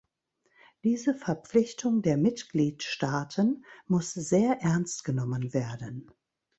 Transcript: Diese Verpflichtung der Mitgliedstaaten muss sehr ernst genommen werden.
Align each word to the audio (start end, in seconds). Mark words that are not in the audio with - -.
Diese 0.83 1.13
Verpflichtung 1.13 2.01
der 2.01 2.17
Mitgliedstaaten 2.17 3.63
muss 3.85 4.15
sehr 4.15 4.59
ernst 4.61 5.03
genommen 5.03 5.53
werden. 5.53 6.09